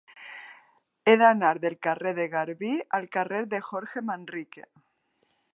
[1.05, 4.69] He d'anar del carrer de Garbí al carrer de Jorge Manrique.